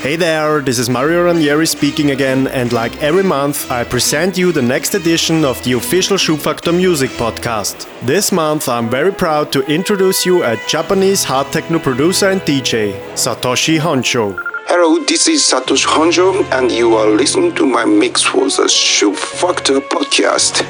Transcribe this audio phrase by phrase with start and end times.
[0.00, 4.52] Hey there, this is Mario Ranieri speaking again, and like every month, I present you
[4.52, 7.88] the next edition of the official Schubfaktor Music Podcast.
[8.06, 12.94] This month, I'm very proud to introduce you a Japanese hard techno producer and DJ,
[13.14, 14.38] Satoshi Honjo.
[14.68, 19.80] Hello, this is Satoshi Honjo, and you are listening to my mix for the Schubfaktor
[19.80, 20.62] podcast.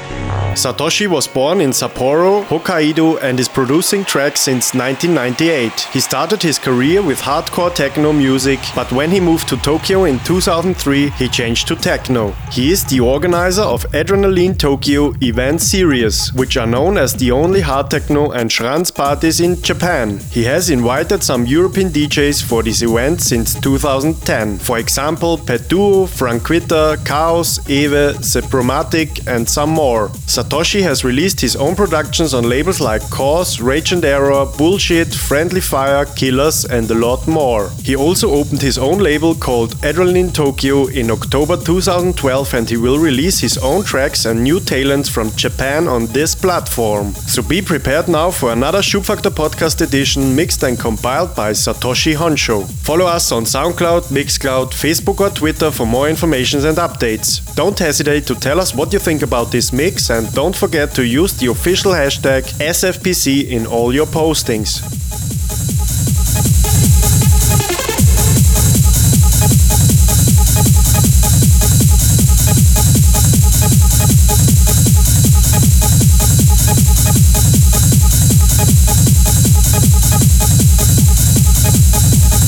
[0.59, 5.79] Satoshi was born in Sapporo, Hokkaido, and is producing tracks since 1998.
[5.93, 10.19] He started his career with hardcore techno music, but when he moved to Tokyo in
[10.19, 12.31] 2003, he changed to techno.
[12.51, 17.61] He is the organizer of Adrenaline Tokyo event series, which are known as the only
[17.61, 20.19] hard techno and trance parties in Japan.
[20.31, 24.57] He has invited some European DJs for this event since 2010.
[24.57, 30.11] For example, PETDuo, Franquita, Chaos, Ewe, Sepromatiq, and some more.
[30.29, 35.59] Satoshi has released his own productions on labels like Cause, Rage and Error, Bullshit, Friendly
[35.59, 37.71] Fire, Killers, and a lot more.
[37.83, 42.99] He also opened his own label called Adrenaline Tokyo in October 2012 and he will
[42.99, 47.11] release his own tracks and new talents from Japan on this platform.
[47.15, 52.69] So be prepared now for another Schubfaktor podcast edition mixed and compiled by Satoshi Honjo.
[52.85, 57.41] Follow us on SoundCloud, Mixcloud, Facebook or Twitter for more information and updates.
[57.55, 61.05] Don't hesitate to tell us what you think about this mix and don't forget to
[61.05, 64.81] use the official hashtag SFPC in all your postings.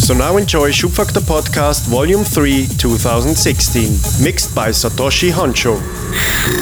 [0.02, 6.61] So now enjoy Schubfaktor Podcast Volume 3 2016, mixed by Satoshi Honjo.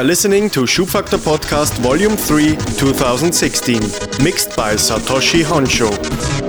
[0.00, 3.82] Are listening to Schubfaktor Podcast Volume 3 2016,
[4.24, 6.39] mixed by Satoshi Honjo.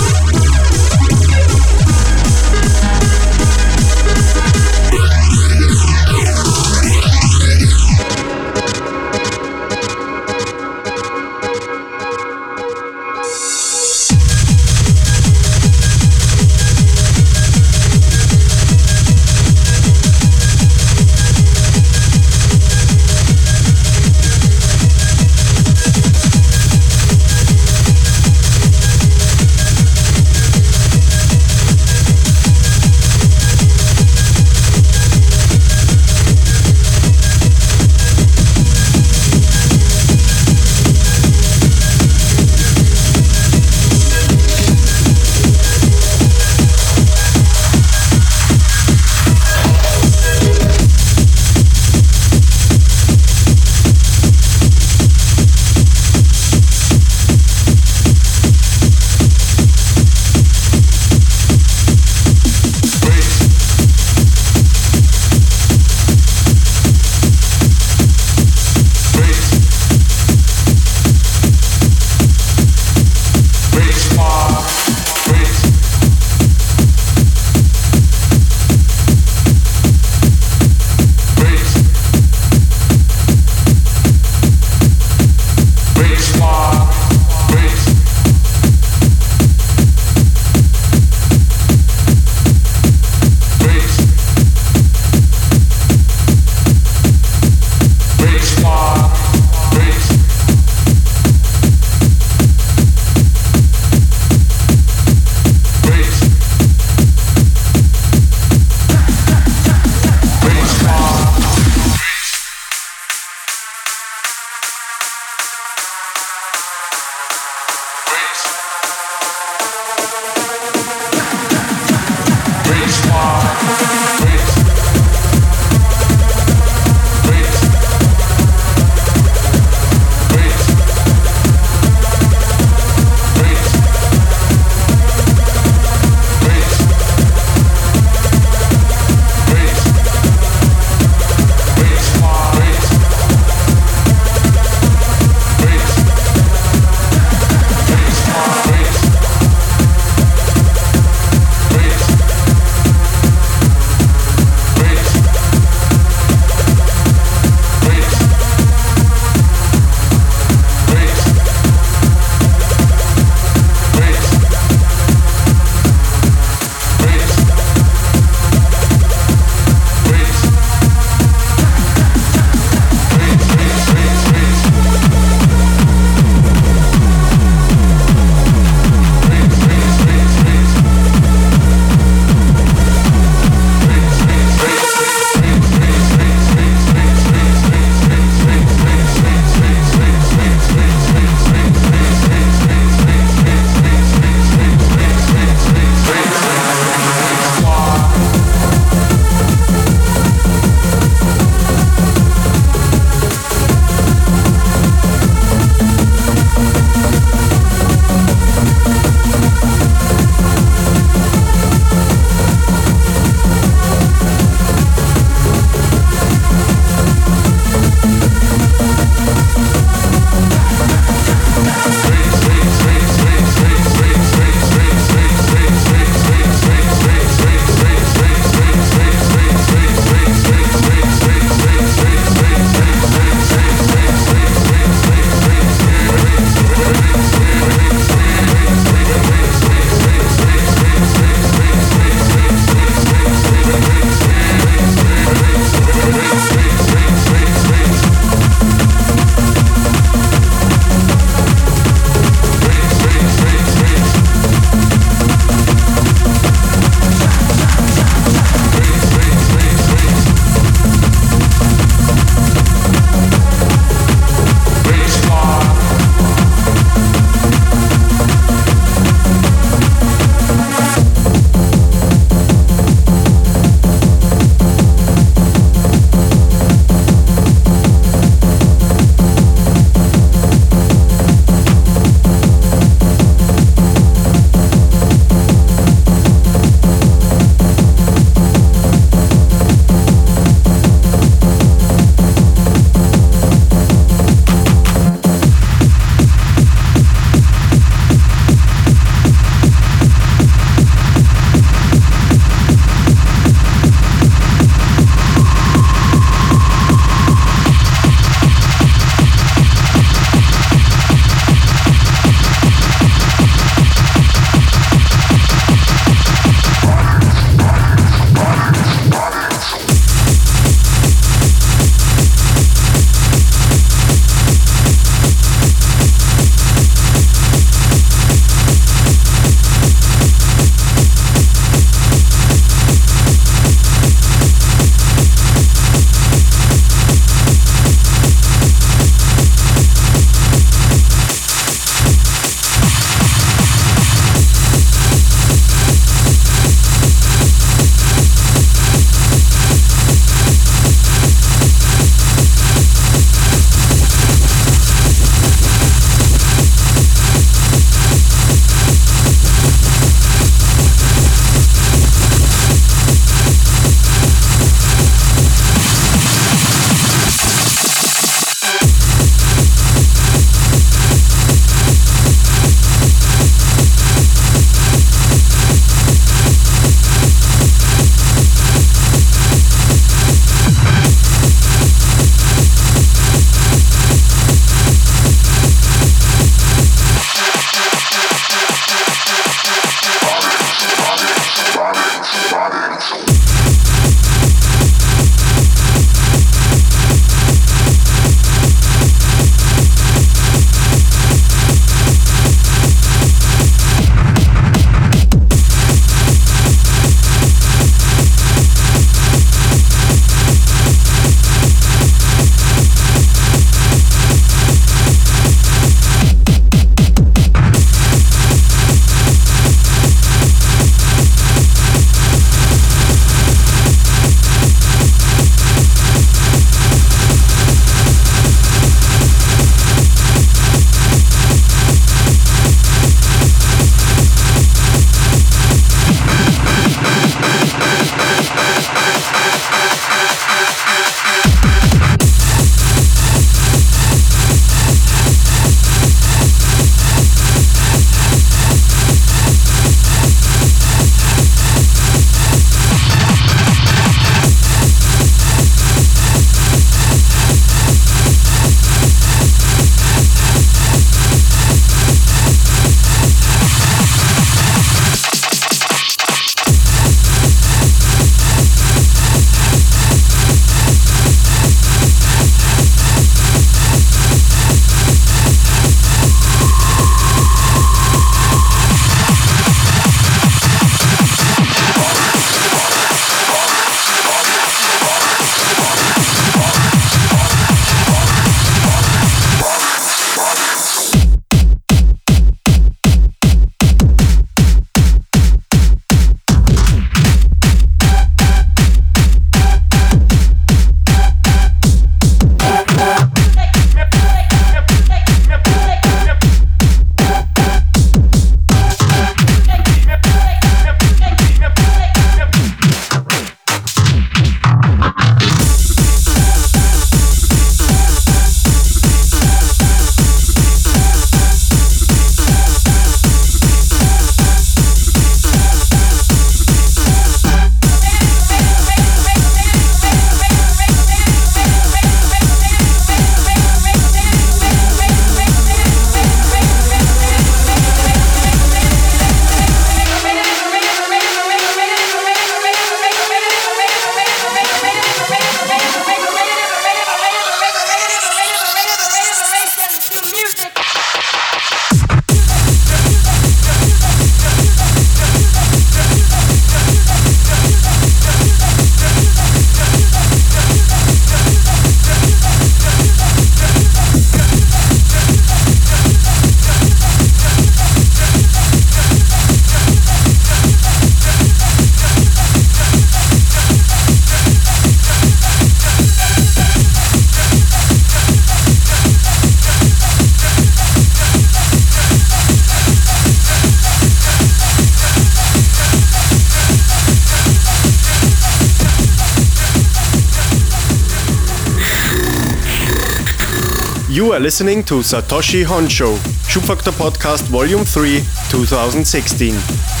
[594.41, 596.17] Listening to Satoshi Honjo,
[596.49, 600.00] Schubfaktor Podcast Volume 3, 2016.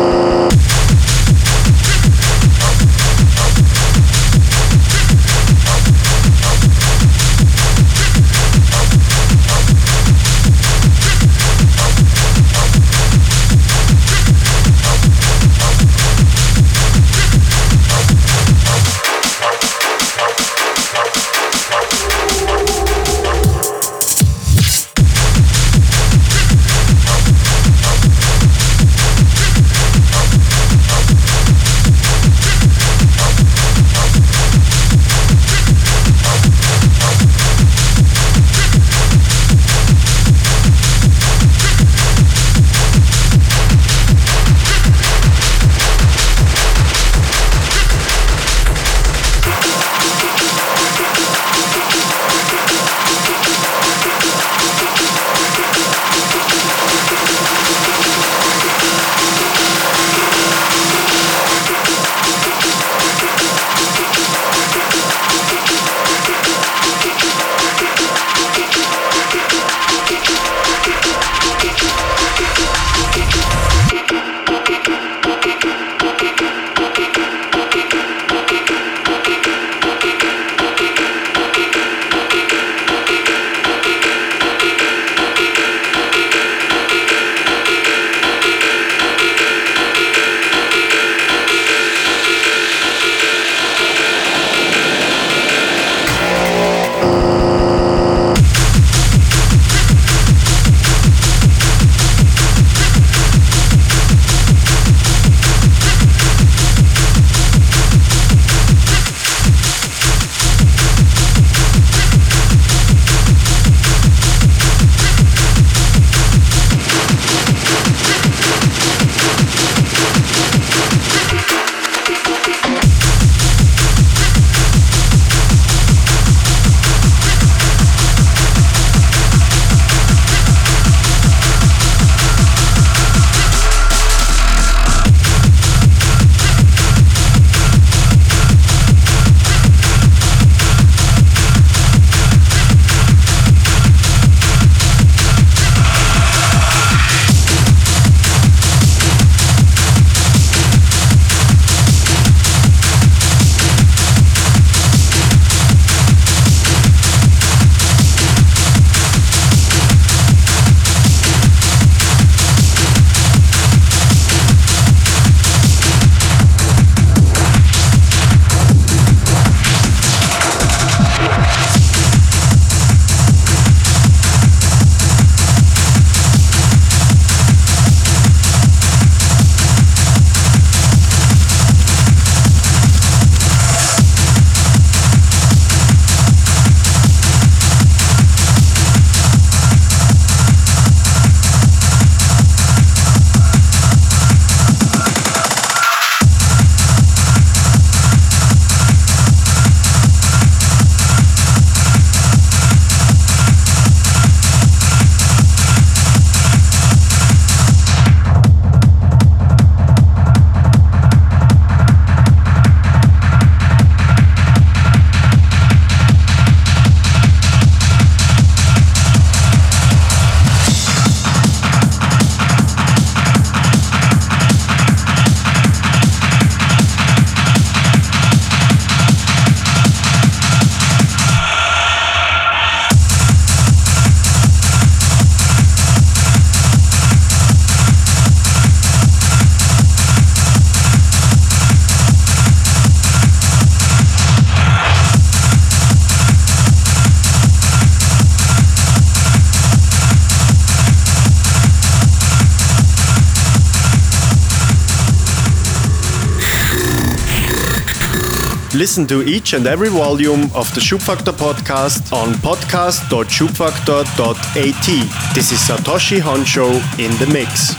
[258.91, 265.33] listen to each and every volume of the Schubfaktor podcast on podcast.schubfaktor.at.
[265.33, 267.73] This is Satoshi Honjo in the mix.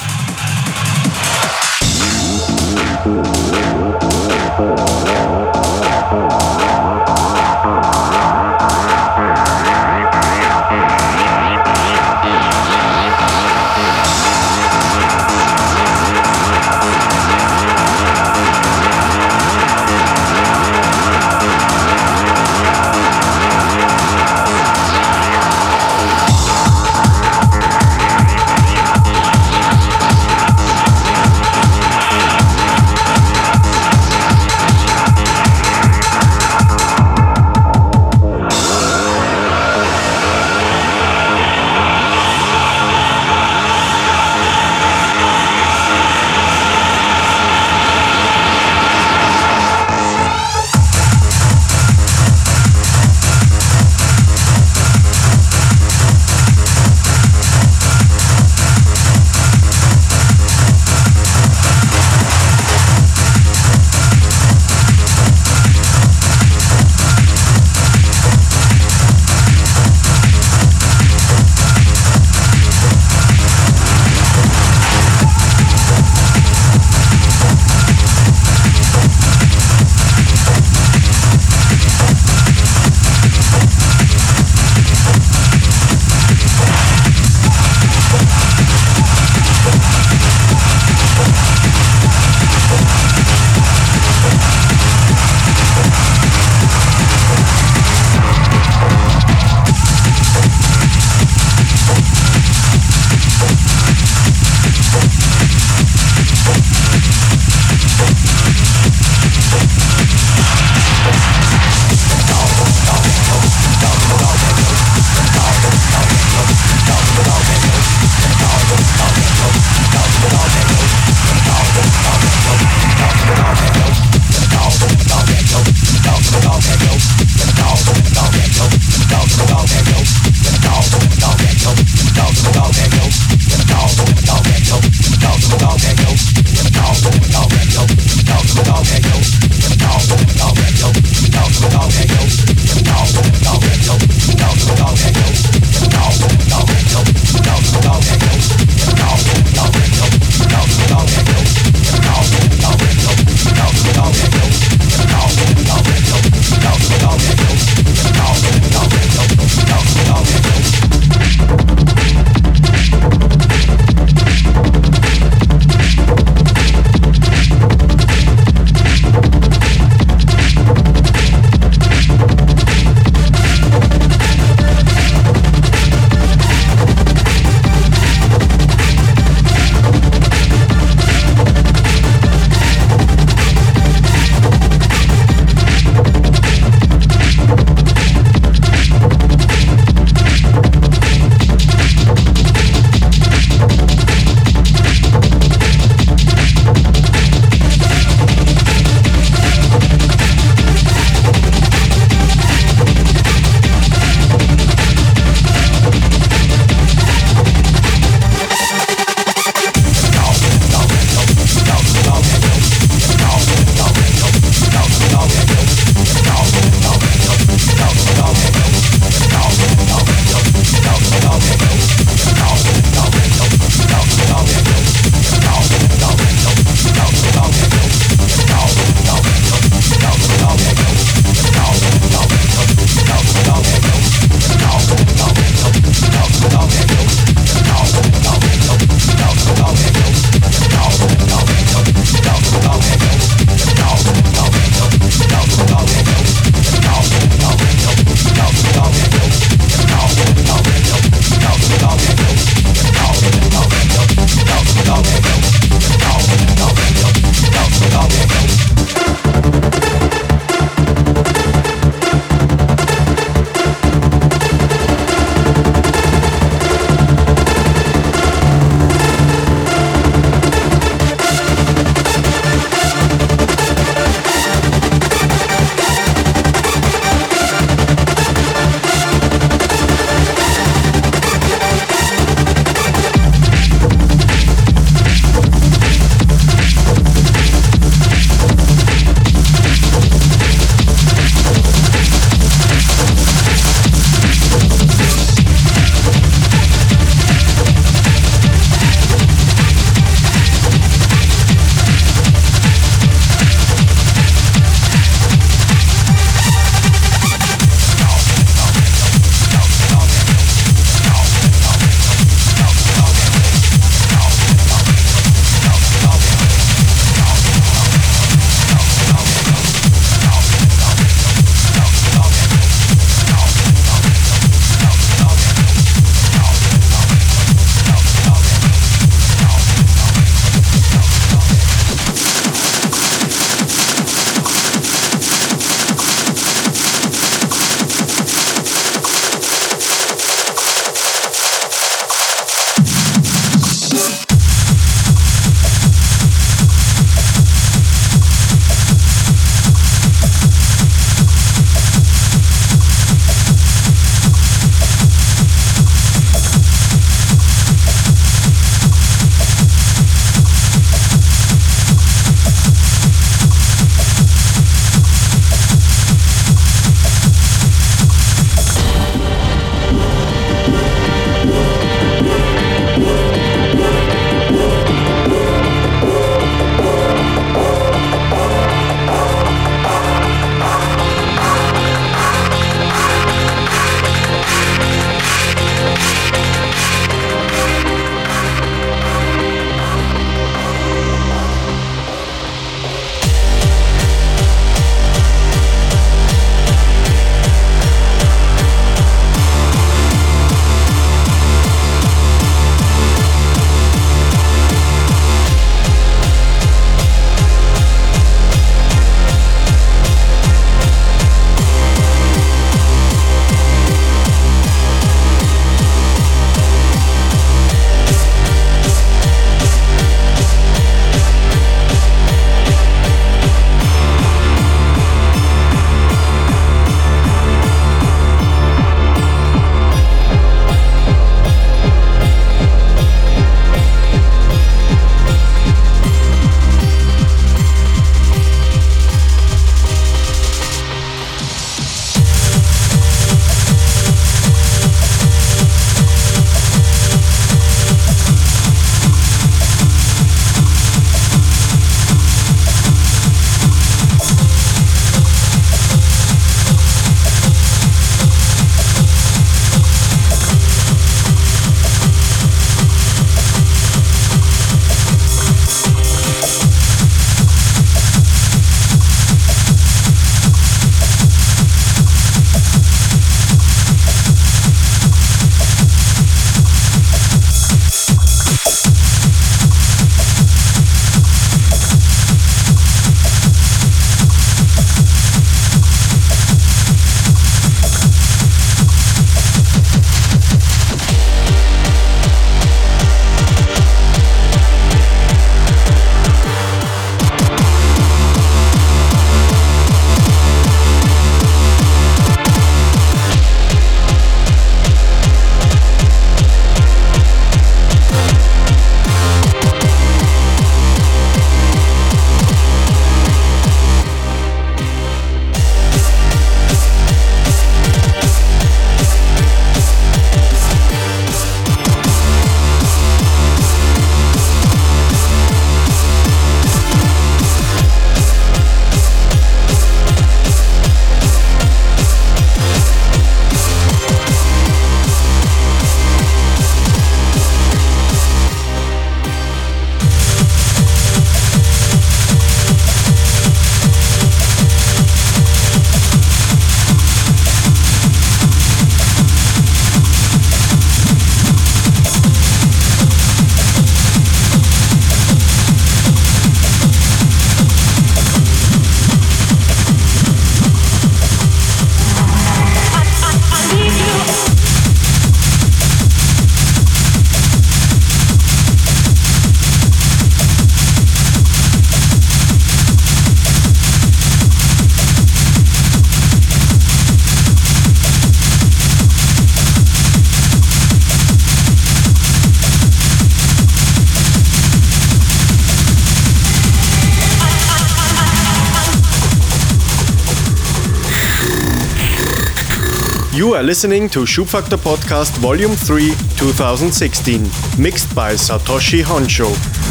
[593.62, 597.42] Are listening to Schubfaktor Podcast Volume 3 2016,
[597.78, 599.81] mixed by Satoshi Honjo.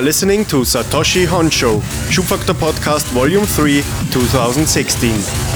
[0.00, 1.78] Are listening to Satoshi Honjo,
[2.08, 5.49] Schubfaktor Podcast Volume 3, 2016.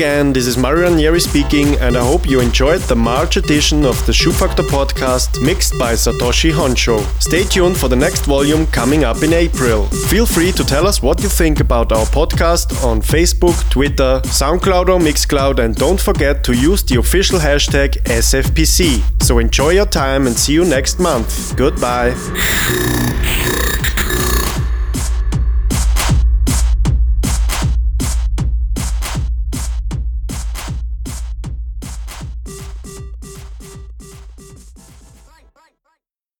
[0.00, 4.06] Again, this is Mario Ranieri speaking, and I hope you enjoyed the March edition of
[4.06, 7.04] the Schubfaktor podcast mixed by Satoshi Honjo.
[7.20, 9.88] Stay tuned for the next volume coming up in April.
[10.08, 14.88] Feel free to tell us what you think about our podcast on Facebook, Twitter, SoundCloud
[14.88, 19.02] or Mixcloud, and don't forget to use the official hashtag SFPC.
[19.22, 21.54] So enjoy your time and see you next month.
[21.58, 22.14] Goodbye.